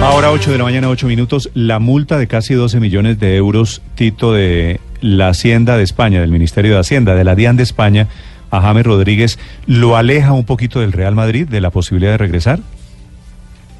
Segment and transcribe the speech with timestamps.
[0.00, 1.50] Ahora 8 de la mañana, 8 minutos.
[1.54, 6.30] La multa de casi 12 millones de euros, Tito, de la Hacienda de España, del
[6.30, 8.06] Ministerio de Hacienda, de la DIAN de España,
[8.50, 12.60] a James Rodríguez, ¿lo aleja un poquito del Real Madrid, de la posibilidad de regresar?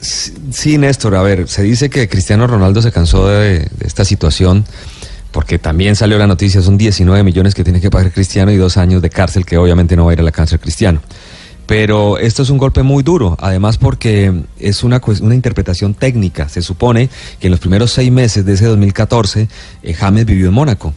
[0.00, 4.64] Sí, Néstor, a ver, se dice que Cristiano Ronaldo se cansó de, de, esta situación
[5.32, 8.76] porque también salió la noticia, son 19 millones que tiene que pagar Cristiano y dos
[8.76, 11.00] años de cárcel que obviamente no va a ir a la cárcel Cristiano.
[11.68, 16.48] Pero esto es un golpe muy duro, además porque es una, una interpretación técnica.
[16.48, 19.48] Se supone que en los primeros seis meses de ese 2014
[19.82, 20.94] eh, James vivió en Mónaco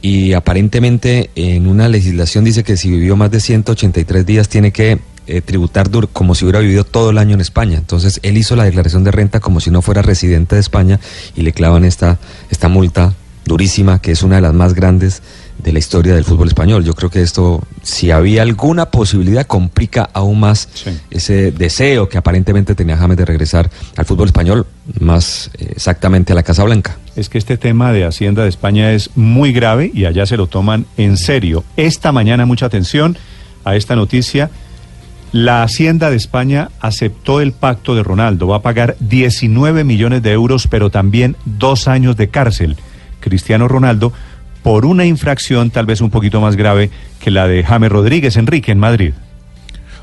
[0.00, 5.00] y aparentemente en una legislación dice que si vivió más de 183 días tiene que
[5.26, 7.76] eh, tributar como si hubiera vivido todo el año en España.
[7.76, 11.00] Entonces él hizo la declaración de renta como si no fuera residente de España
[11.34, 13.12] y le clavan esta, esta multa
[13.44, 15.20] durísima, que es una de las más grandes
[15.62, 16.84] de la historia del fútbol español.
[16.84, 20.90] Yo creo que esto, si había alguna posibilidad, complica aún más sí.
[21.10, 24.66] ese deseo que aparentemente tenía James de regresar al fútbol español,
[24.98, 26.96] más eh, exactamente a la Casa Blanca.
[27.16, 30.46] Es que este tema de Hacienda de España es muy grave y allá se lo
[30.46, 31.64] toman en serio.
[31.76, 33.16] Esta mañana, mucha atención
[33.64, 34.50] a esta noticia.
[35.32, 38.48] La Hacienda de España aceptó el pacto de Ronaldo.
[38.48, 42.76] Va a pagar 19 millones de euros, pero también dos años de cárcel.
[43.20, 44.12] Cristiano Ronaldo
[44.62, 48.72] por una infracción tal vez un poquito más grave que la de James Rodríguez Enrique
[48.72, 49.12] en Madrid.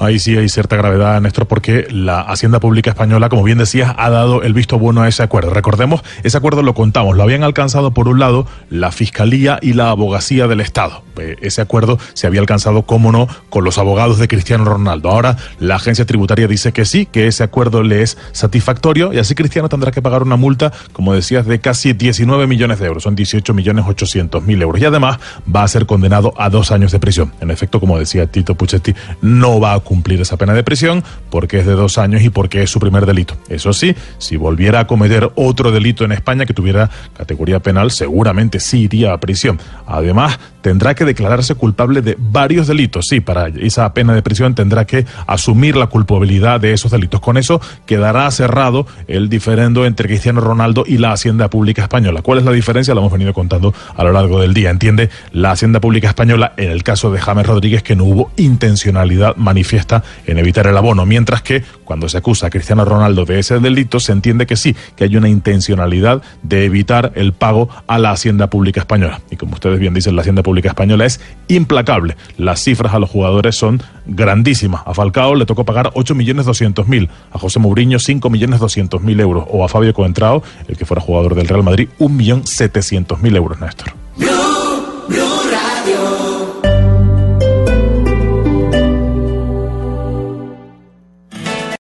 [0.00, 4.08] Ahí sí hay cierta gravedad, Néstor, porque la Hacienda Pública Española, como bien decías, ha
[4.08, 5.50] dado el visto bueno a ese acuerdo.
[5.50, 9.90] Recordemos, ese acuerdo lo contamos, lo habían alcanzado por un lado la Fiscalía y la
[9.90, 11.02] Abogacía del Estado.
[11.42, 15.10] Ese acuerdo se había alcanzado, cómo no, con los abogados de Cristiano Ronaldo.
[15.10, 19.34] Ahora la agencia tributaria dice que sí, que ese acuerdo le es satisfactorio y así
[19.34, 23.14] Cristiano tendrá que pagar una multa, como decías, de casi 19 millones de euros, son
[23.14, 24.80] 18 millones 800 mil euros.
[24.80, 25.18] Y además
[25.54, 27.32] va a ser condenado a dos años de prisión.
[27.40, 31.58] En efecto, como decía Tito Puchetti, no va a cumplir esa pena de prisión porque
[31.58, 33.36] es de dos años y porque es su primer delito.
[33.48, 38.60] Eso sí, si volviera a cometer otro delito en España que tuviera categoría penal, seguramente
[38.60, 39.58] sí iría a prisión.
[39.88, 43.08] Además, tendrá que declararse culpable de varios delitos.
[43.08, 47.20] Sí, para esa pena de prisión tendrá que asumir la culpabilidad de esos delitos.
[47.20, 52.22] Con eso quedará cerrado el diferendo entre Cristiano Ronaldo y la Hacienda Pública Española.
[52.22, 52.94] ¿Cuál es la diferencia?
[52.94, 54.70] La hemos venido contando a lo largo del día.
[54.70, 59.34] Entiende la Hacienda Pública Española en el caso de James Rodríguez que no hubo intencionalidad
[59.34, 59.79] manifiesta
[60.26, 64.00] en evitar el abono, mientras que cuando se acusa a Cristiano Ronaldo de ese delito
[64.00, 68.48] se entiende que sí, que hay una intencionalidad de evitar el pago a la Hacienda
[68.48, 69.20] Pública Española.
[69.30, 72.16] Y como ustedes bien dicen, la Hacienda Pública Española es implacable.
[72.36, 74.82] Las cifras a los jugadores son grandísimas.
[74.86, 79.02] A Falcao le tocó pagar 8 millones 200 mil, a José Mourinho 5 millones 200
[79.02, 82.46] mil euros, o a Fabio Coentrao, el que fuera jugador del Real Madrid, 1 millón
[82.46, 83.92] 700 mil euros, Néstor.